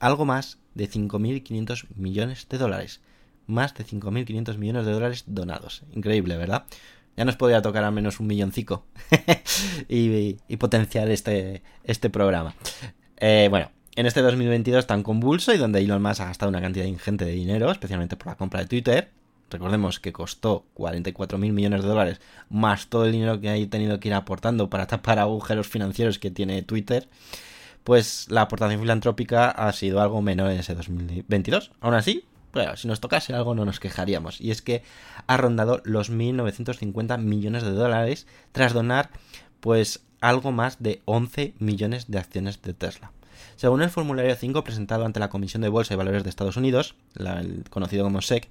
[0.00, 3.00] algo más de 5.500 millones de dólares.
[3.46, 5.82] Más de 5.500 millones de dólares donados.
[5.94, 6.64] Increíble, ¿verdad?
[7.16, 8.86] Ya nos podría tocar al menos un milloncico
[9.88, 12.54] y, y potenciar este, este programa.
[13.18, 16.86] Eh, bueno, en este 2022 tan convulso y donde Elon Musk ha gastado una cantidad
[16.86, 19.10] ingente de dinero, especialmente por la compra de Twitter,
[19.50, 24.00] recordemos que costó 44 mil millones de dólares, más todo el dinero que ha tenido
[24.00, 27.08] que ir aportando para tapar agujeros financieros que tiene Twitter,
[27.84, 31.70] pues la aportación filantrópica ha sido algo menor en ese 2022.
[31.80, 34.40] Aún así, bueno, si nos tocase algo no nos quejaríamos.
[34.40, 34.82] Y es que
[35.26, 39.10] ha rondado los 1.950 millones de dólares tras donar
[39.60, 43.12] pues algo más de 11 millones de acciones de Tesla.
[43.56, 46.94] Según el formulario 5 presentado ante la Comisión de Bolsa y Valores de Estados Unidos,
[47.70, 48.48] conocido como SEC,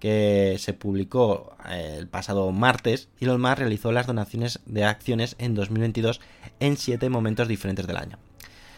[0.00, 5.54] que se publicó eh, el pasado martes, Elon Musk realizó las donaciones de acciones en
[5.54, 6.20] 2022
[6.60, 8.18] en siete momentos diferentes del año.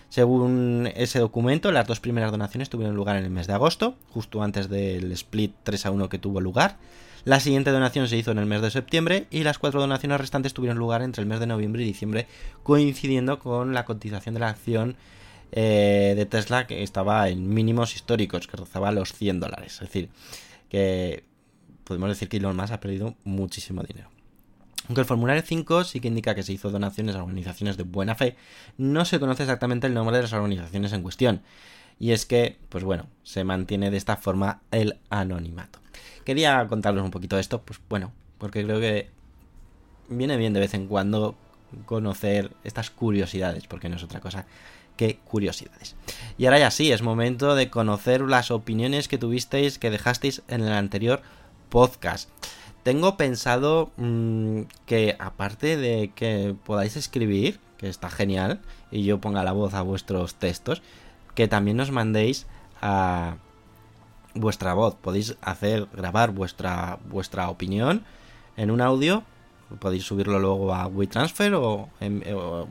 [0.08, 4.42] Según ese documento, las dos primeras donaciones tuvieron lugar en el mes de agosto, justo
[4.42, 6.78] antes del split 3 a 1 que tuvo lugar.
[7.24, 10.54] La siguiente donación se hizo en el mes de septiembre y las cuatro donaciones restantes
[10.54, 12.26] tuvieron lugar entre el mes de noviembre y diciembre,
[12.62, 14.96] coincidiendo con la cotización de la acción
[15.52, 19.74] eh, de Tesla que estaba en mínimos históricos, que rozaba los 100 dólares.
[19.74, 20.10] Es decir,
[20.68, 21.24] que
[21.84, 24.08] podemos decir que Elon Musk ha perdido muchísimo dinero.
[24.88, 28.14] Aunque el formulario 5 sí que indica que se hizo donaciones a organizaciones de buena
[28.14, 28.36] fe,
[28.76, 31.42] no se conoce exactamente el nombre de las organizaciones en cuestión.
[31.98, 35.80] Y es que, pues bueno, se mantiene de esta forma el anonimato.
[36.24, 39.10] Quería contarles un poquito de esto, pues bueno, porque creo que
[40.08, 41.36] viene bien de vez en cuando
[41.86, 44.46] conocer estas curiosidades, porque no es otra cosa
[45.00, 45.96] que curiosidades.
[46.36, 50.60] Y ahora ya sí, es momento de conocer las opiniones que tuvisteis, que dejasteis en
[50.60, 51.22] el anterior
[51.70, 52.28] podcast.
[52.82, 58.60] Tengo pensado mmm, que aparte de que podáis escribir, que está genial,
[58.90, 60.82] y yo ponga la voz a vuestros textos,
[61.34, 62.46] que también nos mandéis
[62.82, 63.36] a
[64.34, 64.96] vuestra voz.
[64.96, 68.04] Podéis hacer grabar vuestra vuestra opinión
[68.58, 69.22] en un audio.
[69.78, 71.88] Podéis subirlo luego a WeTransfer o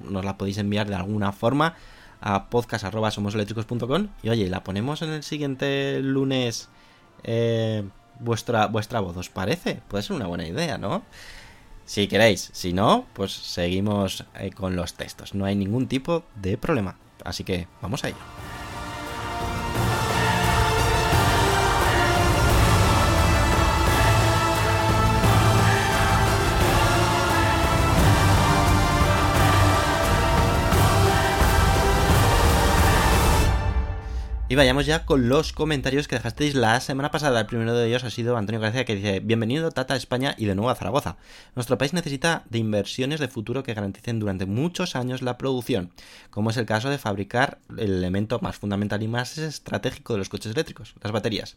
[0.04, 1.74] nos la podéis enviar de alguna forma
[2.22, 6.70] a podcast.somoseléctricos.com y oye, la ponemos en el siguiente lunes
[7.24, 7.84] eh,
[8.20, 9.82] vuestra, vuestra voz, ¿os parece?
[9.88, 11.04] Puede ser una buena idea, ¿no?
[11.90, 12.52] si queréis.
[12.54, 15.34] Si no, pues seguimos eh, con los textos.
[15.34, 16.98] No hay ningún tipo de problema.
[17.26, 18.59] Así que vamos a ello.
[34.52, 37.40] Y vayamos ya con los comentarios que dejasteis la semana pasada.
[37.40, 40.46] El primero de ellos ha sido Antonio García que dice, bienvenido Tata a España y
[40.46, 41.18] de nuevo a Zaragoza.
[41.54, 45.92] Nuestro país necesita de inversiones de futuro que garanticen durante muchos años la producción,
[46.32, 50.30] como es el caso de fabricar el elemento más fundamental y más estratégico de los
[50.30, 51.56] coches eléctricos, las baterías.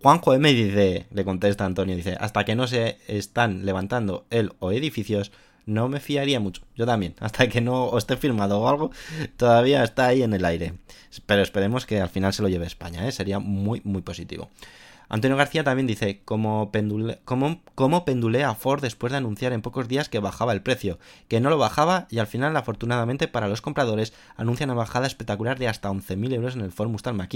[0.00, 4.70] Juanjo M dice, le contesta Antonio, dice, hasta que no se están levantando el o
[4.70, 5.32] edificios,
[5.68, 6.62] no me fiaría mucho.
[6.74, 7.14] Yo también.
[7.20, 8.90] Hasta que no esté firmado o algo,
[9.36, 10.74] todavía está ahí en el aire.
[11.26, 13.12] Pero esperemos que al final se lo lleve España, ¿eh?
[13.12, 14.50] Sería muy, muy positivo.
[15.10, 20.18] Antonio García también dice, como, pendule, a Ford después de anunciar en pocos días que
[20.18, 24.66] bajaba el precio, que no lo bajaba y al final, afortunadamente para los compradores, anuncia
[24.66, 27.26] una bajada espectacular de hasta 11.000 euros en el Ford Mustang.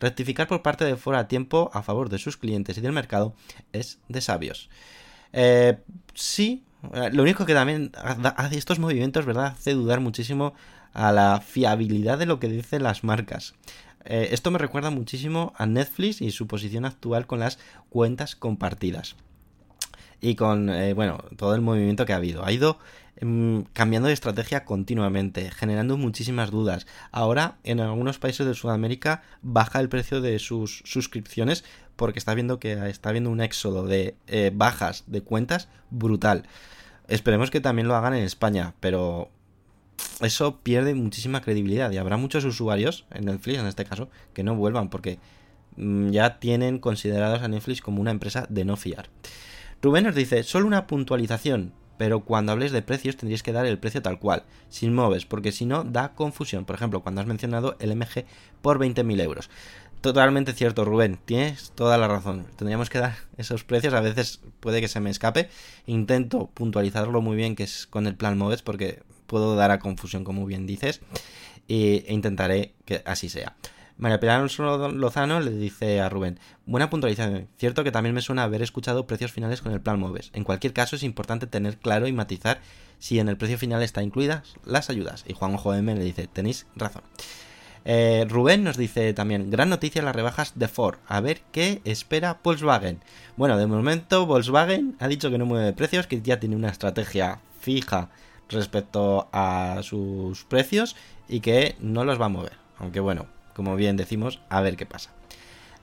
[0.00, 3.34] Rectificar por parte de Ford a tiempo a favor de sus clientes y del mercado
[3.72, 4.70] es de sabios.
[5.34, 5.78] Eh,
[6.14, 6.64] sí,
[7.12, 9.54] lo único que también hace estos movimientos, ¿verdad?
[9.56, 10.54] Hace dudar muchísimo
[10.92, 13.54] a la fiabilidad de lo que dicen las marcas.
[14.04, 19.16] Eh, esto me recuerda muchísimo a Netflix y su posición actual con las cuentas compartidas.
[20.20, 22.44] Y con, eh, bueno, todo el movimiento que ha habido.
[22.44, 22.78] Ha ido
[23.16, 26.86] em, cambiando de estrategia continuamente, generando muchísimas dudas.
[27.10, 31.64] Ahora, en algunos países de Sudamérica, baja el precio de sus suscripciones
[31.96, 36.44] porque está viendo que está habiendo un éxodo de eh, bajas de cuentas brutal.
[37.08, 39.30] Esperemos que también lo hagan en España, pero
[40.20, 44.54] eso pierde muchísima credibilidad y habrá muchos usuarios en Netflix en este caso que no
[44.54, 45.18] vuelvan porque
[45.76, 49.08] mm, ya tienen considerados a Netflix como una empresa de no fiar.
[49.80, 53.78] Rubén nos dice, solo una puntualización, pero cuando hables de precios tendrías que dar el
[53.78, 56.64] precio tal cual, sin moves, porque si no da confusión.
[56.64, 58.24] Por ejemplo, cuando has mencionado el MG
[58.60, 59.50] por 20.000 euros.
[60.02, 62.44] Totalmente cierto, Rubén, tienes toda la razón.
[62.56, 65.48] Tendríamos que dar esos precios, a veces puede que se me escape.
[65.86, 70.24] Intento puntualizarlo muy bien, que es con el plan Moves, porque puedo dar a confusión,
[70.24, 71.02] como bien dices,
[71.68, 73.54] e intentaré que así sea.
[73.96, 74.50] María Pilar
[74.92, 79.30] Lozano le dice a Rubén, buena puntualización, cierto que también me suena haber escuchado precios
[79.30, 80.32] finales con el plan Moves.
[80.34, 82.60] En cualquier caso es importante tener claro y matizar
[82.98, 85.24] si en el precio final está incluidas las ayudas.
[85.28, 87.04] Y Juan Ojo M le dice, tenéis razón.
[87.84, 90.98] Eh, Rubén nos dice también, gran noticia las rebajas de Ford.
[91.06, 93.00] A ver qué espera Volkswagen.
[93.36, 97.40] Bueno, de momento Volkswagen ha dicho que no mueve precios, que ya tiene una estrategia
[97.60, 98.10] fija
[98.48, 100.96] respecto a sus precios
[101.28, 102.52] y que no los va a mover.
[102.78, 105.10] Aunque bueno, como bien decimos, a ver qué pasa.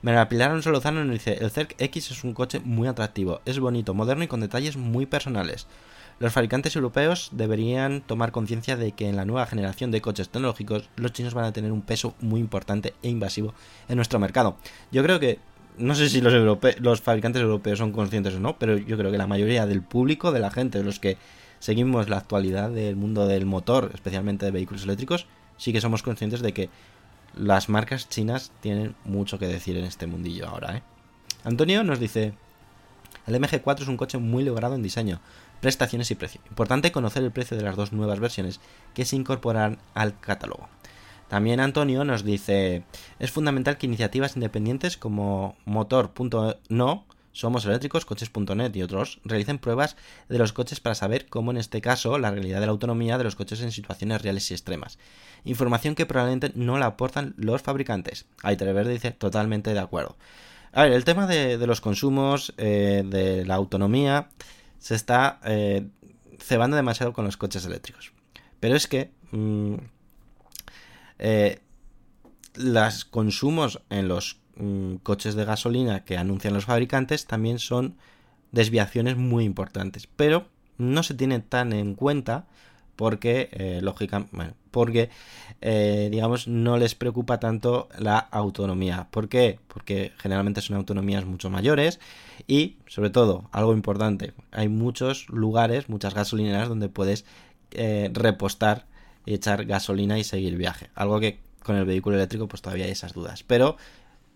[0.02, 3.92] María Pilar Solozano nos dice, el CERC X es un coche muy atractivo, es bonito,
[3.92, 5.66] moderno y con detalles muy personales.
[6.20, 10.90] Los fabricantes europeos deberían tomar conciencia de que en la nueva generación de coches tecnológicos
[10.96, 13.54] los chinos van a tener un peso muy importante e invasivo
[13.88, 14.58] en nuestro mercado.
[14.92, 15.38] Yo creo que,
[15.78, 19.16] no sé si los, los fabricantes europeos son conscientes o no, pero yo creo que
[19.16, 21.16] la mayoría del público, de la gente, de los que
[21.58, 26.42] seguimos la actualidad del mundo del motor, especialmente de vehículos eléctricos, sí que somos conscientes
[26.42, 26.68] de que
[27.34, 30.76] las marcas chinas tienen mucho que decir en este mundillo ahora.
[30.76, 30.82] ¿eh?
[31.44, 32.34] Antonio nos dice,
[33.26, 35.22] el MG4 es un coche muy logrado en diseño,
[35.60, 36.40] prestaciones y precio.
[36.48, 38.60] Importante conocer el precio de las dos nuevas versiones
[38.94, 40.68] que se incorporan al catálogo.
[41.28, 42.82] También Antonio nos dice,
[43.20, 49.94] es fundamental que iniciativas independientes como Motor.no, Somos Eléctricos, Coches.net y otros realicen pruebas
[50.28, 53.22] de los coches para saber cómo en este caso la realidad de la autonomía de
[53.22, 54.98] los coches en situaciones reales y extremas.
[55.44, 58.26] Información que probablemente no la aportan los fabricantes.
[58.42, 60.16] Verde dice totalmente de acuerdo.
[60.72, 64.30] A ver, el tema de, los consumos, eh, de la autonomía,
[64.80, 65.86] se está eh,
[66.40, 68.12] cebando demasiado con los coches eléctricos.
[68.58, 69.74] Pero es que mm,
[71.18, 71.60] eh,
[72.54, 77.96] los consumos en los mm, coches de gasolina que anuncian los fabricantes también son
[78.50, 80.08] desviaciones muy importantes.
[80.08, 82.46] Pero no se tiene tan en cuenta
[83.00, 85.08] porque, eh, lógicamente, porque,
[85.62, 89.08] eh, digamos, no les preocupa tanto la autonomía.
[89.10, 89.58] ¿Por qué?
[89.68, 91.98] Porque generalmente son autonomías mucho mayores
[92.46, 97.24] y, sobre todo, algo importante, hay muchos lugares, muchas gasolineras donde puedes
[97.70, 98.84] eh, repostar
[99.24, 100.90] y echar gasolina y seguir viaje.
[100.94, 103.44] Algo que con el vehículo eléctrico pues todavía hay esas dudas.
[103.44, 103.78] Pero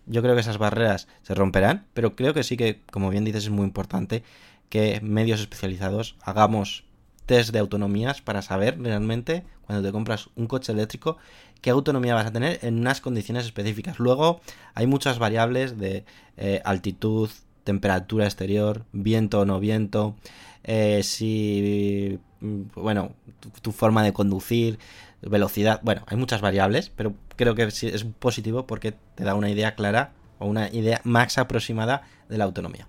[0.07, 3.43] yo creo que esas barreras se romperán, pero creo que sí que, como bien dices,
[3.43, 4.23] es muy importante
[4.69, 6.85] que medios especializados hagamos
[7.25, 11.17] test de autonomías para saber realmente cuando te compras un coche eléctrico
[11.61, 13.97] qué autonomía vas a tener en unas condiciones específicas.
[13.97, 14.39] Luego
[14.75, 16.05] hay muchas variables de
[16.37, 17.29] eh, altitud,
[17.63, 20.15] temperatura exterior, viento o no viento,
[20.63, 23.13] eh, si, mm, bueno,
[23.61, 24.77] tu, forma de conducir,
[25.21, 29.73] velocidad, bueno, hay muchas variables, pero creo que es positivo porque te da una idea
[29.73, 32.87] clara o una idea más aproximada de la autonomía.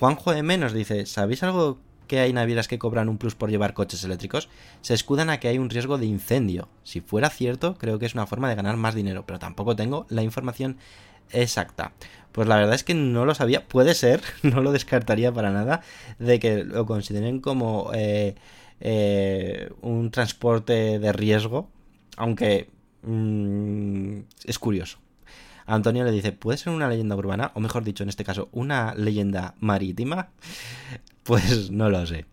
[0.00, 3.74] Juanjo M nos dice, ¿sabéis algo que hay navieras que cobran un plus por llevar
[3.74, 4.48] coches eléctricos?
[4.80, 6.68] Se escudan a que hay un riesgo de incendio.
[6.82, 10.06] Si fuera cierto, creo que es una forma de ganar más dinero, pero tampoco tengo
[10.08, 10.76] la información
[11.30, 11.92] exacta.
[12.32, 15.82] Pues la verdad es que no lo sabía, puede ser, no lo descartaría para nada,
[16.18, 18.34] de que lo consideren como eh,
[18.80, 21.68] eh, un transporte de riesgo,
[22.16, 22.70] aunque
[23.02, 24.98] mm, es curioso.
[25.66, 27.52] Antonio le dice, ¿puede ser una leyenda urbana?
[27.54, 30.28] O mejor dicho, en este caso, una leyenda marítima.
[31.24, 32.26] Pues no lo sé.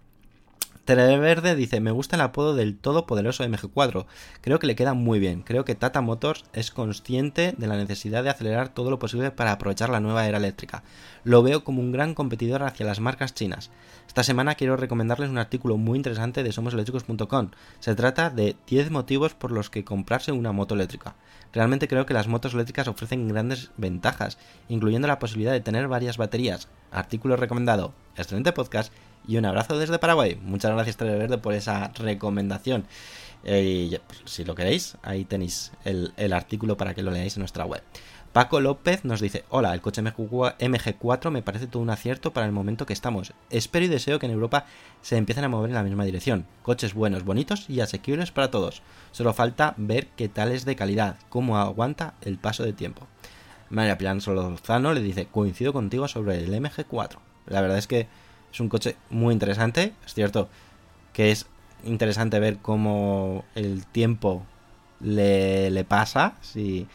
[0.85, 4.07] Televerde dice, me gusta el apodo del todopoderoso MG4.
[4.41, 5.43] Creo que le queda muy bien.
[5.43, 9.51] Creo que Tata Motors es consciente de la necesidad de acelerar todo lo posible para
[9.51, 10.83] aprovechar la nueva era eléctrica.
[11.23, 13.69] Lo veo como un gran competidor hacia las marcas chinas.
[14.07, 17.51] Esta semana quiero recomendarles un artículo muy interesante de somoseléctricos.com.
[17.79, 21.15] Se trata de 10 motivos por los que comprarse una moto eléctrica.
[21.53, 26.17] Realmente creo que las motos eléctricas ofrecen grandes ventajas, incluyendo la posibilidad de tener varias
[26.17, 26.69] baterías.
[26.91, 27.93] Artículo recomendado.
[28.17, 28.91] Excelente podcast
[29.27, 30.39] y un abrazo desde Paraguay.
[30.41, 32.85] Muchas gracias Televerde por esa recomendación.
[33.43, 37.35] Eh, y, pues, si lo queréis, ahí tenéis el, el artículo para que lo leáis
[37.37, 37.81] en nuestra web.
[38.33, 42.53] Paco López nos dice, hola, el coche MG4 me parece todo un acierto para el
[42.53, 43.33] momento que estamos.
[43.49, 44.65] Espero y deseo que en Europa
[45.01, 46.45] se empiecen a mover en la misma dirección.
[46.61, 48.83] Coches buenos, bonitos y asequibles para todos.
[49.11, 53.05] Solo falta ver qué tal es de calidad, cómo aguanta el paso de tiempo.
[53.69, 57.17] María Pilar Solozano le dice, coincido contigo sobre el MG4.
[57.47, 58.07] La verdad es que
[58.51, 59.93] es un coche muy interesante.
[60.05, 60.49] Es cierto
[61.13, 61.47] que es
[61.83, 64.43] interesante ver cómo el tiempo
[64.99, 66.35] le, le pasa.
[66.41, 66.87] Si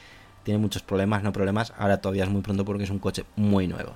[0.42, 1.72] tiene muchos problemas, no problemas.
[1.78, 3.94] Ahora todavía es muy pronto porque es un coche muy nuevo.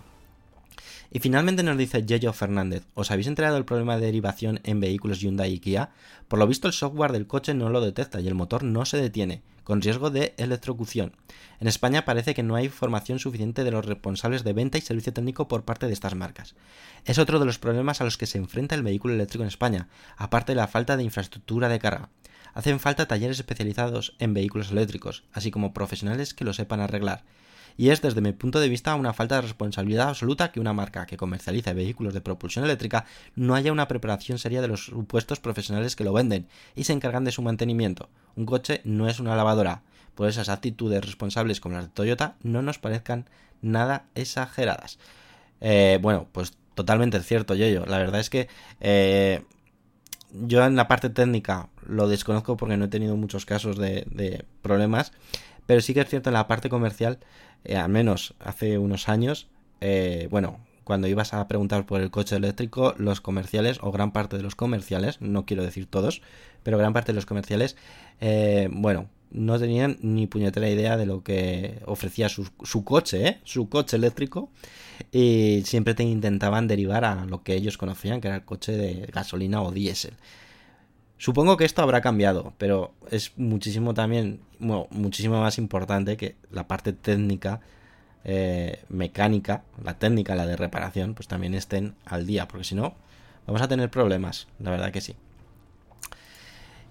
[1.13, 5.21] Y finalmente nos dice Yeyo Fernández, ¿os habéis enterado del problema de derivación en vehículos
[5.21, 5.91] Hyundai y Kia?
[6.29, 8.97] Por lo visto el software del coche no lo detecta y el motor no se
[8.97, 11.17] detiene, con riesgo de electrocución.
[11.59, 15.13] En España parece que no hay formación suficiente de los responsables de venta y servicio
[15.13, 16.55] técnico por parte de estas marcas.
[17.05, 19.89] Es otro de los problemas a los que se enfrenta el vehículo eléctrico en España,
[20.17, 22.09] aparte de la falta de infraestructura de carga.
[22.55, 27.25] Hacen falta talleres especializados en vehículos eléctricos, así como profesionales que lo sepan arreglar
[27.81, 31.07] y es desde mi punto de vista una falta de responsabilidad absoluta que una marca
[31.07, 33.07] que comercializa vehículos de propulsión eléctrica
[33.37, 37.25] no haya una preparación seria de los supuestos profesionales que lo venden y se encargan
[37.25, 38.11] de su mantenimiento.
[38.37, 39.81] Un coche no es una lavadora,
[40.15, 43.31] por esas actitudes responsables como las de Toyota no nos parezcan
[43.63, 44.99] nada exageradas.
[45.63, 47.87] Eh, bueno, pues totalmente cierto, yo.
[47.87, 48.49] La verdad es que
[48.81, 49.43] eh,
[50.35, 55.13] yo en la parte técnica lo desconozco porque no he tenido muchos casos de problemas,
[55.71, 57.21] pero sí que es cierto en la parte comercial
[57.63, 59.47] eh, al menos hace unos años,
[59.81, 64.37] eh, bueno, cuando ibas a preguntar por el coche eléctrico, los comerciales, o gran parte
[64.37, 66.23] de los comerciales, no quiero decir todos,
[66.65, 67.77] pero gran parte de los comerciales,
[68.21, 73.41] eh, bueno, no tenían ni puñetera idea de lo que ofrecía su, su coche, ¿eh?
[73.45, 74.51] su coche eléctrico,
[75.13, 79.07] y siempre te intentaban derivar a lo que ellos conocían, que era el coche de
[79.13, 80.15] gasolina o diésel.
[81.21, 86.67] Supongo que esto habrá cambiado, pero es muchísimo también, bueno, muchísimo más importante que la
[86.67, 87.61] parte técnica,
[88.25, 92.95] eh, mecánica, la técnica, la de reparación, pues también estén al día, porque si no,
[93.47, 95.15] vamos a tener problemas, la verdad que sí.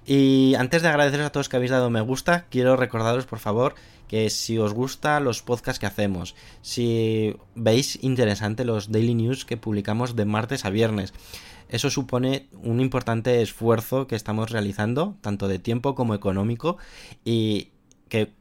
[0.06, 3.74] Y antes de agradeceros a todos que habéis dado me gusta, quiero recordaros por favor
[4.08, 9.58] que si os gusta los podcasts que hacemos, si veis interesante los daily news que
[9.58, 11.14] publicamos de martes a viernes,
[11.70, 16.78] eso supone un importante esfuerzo que estamos realizando, tanto de tiempo como económico,
[17.24, 17.70] y
[18.10, 18.34] que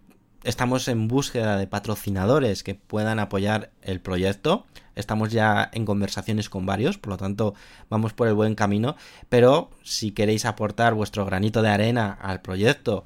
[0.45, 4.67] estamos en búsqueda de patrocinadores que puedan apoyar el proyecto.
[4.95, 7.55] Estamos ya en conversaciones con varios, por lo tanto
[7.91, 8.97] vamos por el buen camino.
[9.29, 13.05] Pero si queréis aportar vuestro granito de arena al proyecto,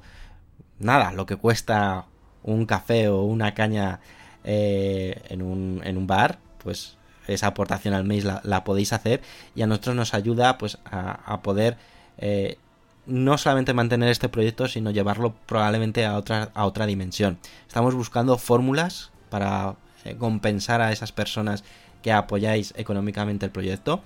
[0.79, 2.07] nada, lo que cuesta
[2.43, 3.99] un café o una caña
[4.43, 6.97] eh, en, un, en un bar, pues
[7.27, 9.21] esa aportación al mes la, podéis hacer
[9.55, 11.77] y a nosotros nos ayuda pues a, a poder
[12.17, 12.57] eh,
[13.05, 17.37] no solamente mantener este proyecto sino llevarlo probablemente a otra, a otra dimensión.
[17.67, 21.63] Estamos buscando fórmulas para eh, compensar a esas personas
[22.01, 24.01] que apoyáis económicamente el proyecto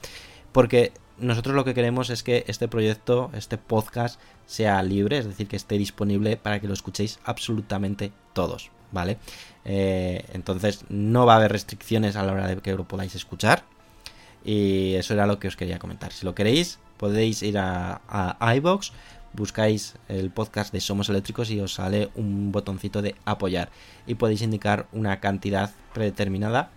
[0.52, 5.48] porque nosotros lo que queremos es que este proyecto, este podcast, sea libre, es decir,
[5.48, 9.18] que esté disponible para que lo escuchéis absolutamente todos, ¿vale?
[9.66, 13.64] Eh, entonces no va a haber restricciones a la hora de que lo podáis escuchar.
[14.46, 16.14] Y eso era lo que os quería comentar.
[16.14, 18.94] Si lo queréis, podéis ir a, a iBox,
[19.34, 23.70] buscáis el podcast de Somos Eléctricos y os sale un botoncito de apoyar.
[24.06, 26.70] Y podéis indicar una cantidad predeterminada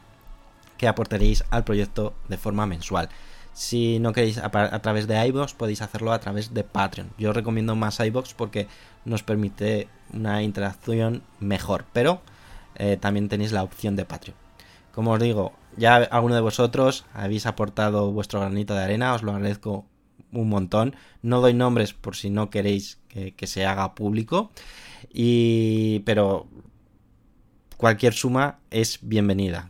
[0.77, 3.09] que aportaréis al proyecto de forma mensual.
[3.53, 4.51] Si no queréis a,
[4.81, 7.11] través de iVoox, podéis hacerlo a través de Patreon.
[7.19, 8.69] Yo recomiendo más iVoox porque
[9.05, 12.23] nos permite una interacción mejor, pero
[12.77, 14.37] eh, también tenéis la opción de Patreon.
[14.93, 19.33] Como os digo, ya alguno de vosotros habéis aportado vuestro granito de arena, os lo
[19.33, 19.87] agradezco
[20.33, 20.97] un montón.
[21.23, 24.51] No doy nombres por si no queréis que, que se haga público.
[25.13, 26.01] Y.
[26.01, 26.47] pero
[27.77, 29.69] cualquier suma es bienvenida.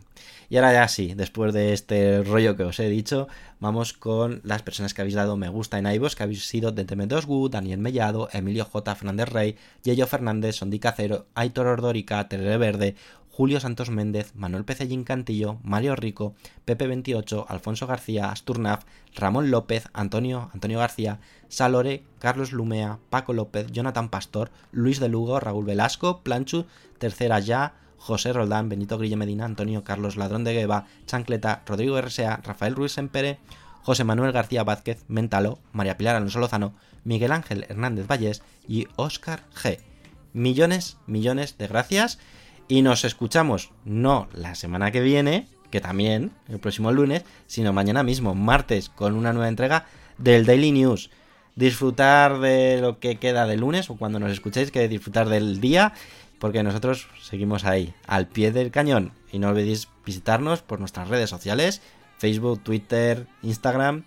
[0.51, 3.29] Y ahora ya sí, después de este rollo que os he dicho,
[3.61, 7.05] vamos con las personas que habéis dado me gusta en iVoox, que habéis sido Denteme
[7.05, 8.95] Wood, Daniel Mellado, Emilio J.
[8.95, 12.95] Fernández Rey, Yello Fernández, Sondi Cacero, Aitor Ordórica, Terere Verde,
[13.29, 16.35] Julio Santos Méndez, Manuel Pecellín Cantillo, Mario Rico,
[16.65, 18.83] Pepe 28, Alfonso García, Asturnaf,
[19.15, 25.39] Ramón López, Antonio, Antonio García, Salore, Carlos Lumea, Paco López, Jonathan Pastor, Luis de Lugo,
[25.39, 26.65] Raúl Velasco, Planchu,
[26.99, 32.37] Tercera Ya, José Roldán, Benito Grille Medina, Antonio Carlos Ladrón de Gueva, Chancleta, Rodrigo RSA,
[32.37, 33.37] Rafael Ruiz Empere,
[33.83, 36.73] José Manuel García Vázquez, Mentalo, María Pilar Alonso Lozano,
[37.03, 39.77] Miguel Ángel Hernández Vallés y Óscar G.
[40.33, 42.17] Millones, millones de gracias
[42.67, 48.01] y nos escuchamos no la semana que viene, que también el próximo lunes, sino mañana
[48.01, 49.85] mismo, martes, con una nueva entrega
[50.17, 51.11] del Daily News.
[51.55, 55.93] Disfrutar de lo que queda de lunes o cuando nos escuchéis, que disfrutar del día,
[56.41, 59.13] porque nosotros seguimos ahí, al pie del cañón.
[59.31, 61.81] Y no olvidéis visitarnos por nuestras redes sociales,
[62.17, 64.03] Facebook, Twitter, Instagram.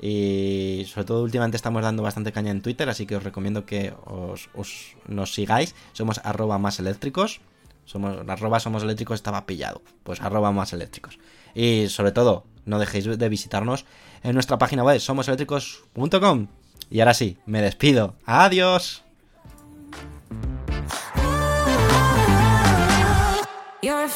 [0.00, 3.94] Y sobre todo últimamente estamos dando bastante caña en Twitter, así que os recomiendo que
[4.04, 5.74] os, os- nos sigáis.
[5.92, 7.40] Somos arroba más eléctricos.
[7.84, 9.80] Somos, arroba somos eléctricos estaba pillado.
[10.02, 11.18] Pues arroba más eléctricos.
[11.54, 13.86] Y sobre todo, no dejéis de visitarnos
[14.22, 16.48] en nuestra página web somoseléctricos.com.
[16.90, 18.14] Y ahora sí, me despido.
[18.26, 19.01] Adiós.
[23.84, 24.06] You're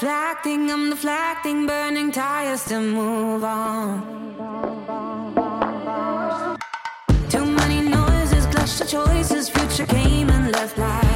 [0.45, 4.01] thing, I'm the flag thing, burning tires to move on.
[7.29, 11.16] Too many noises, clash of choices, future came and left like